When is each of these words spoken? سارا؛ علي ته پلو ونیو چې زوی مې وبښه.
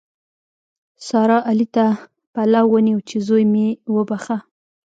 سارا؛ 1.07 1.37
علي 1.49 1.67
ته 1.75 1.85
پلو 2.33 2.63
ونیو 2.71 2.99
چې 3.09 3.17
زوی 3.27 3.43
مې 3.53 3.67
وبښه. 3.95 4.37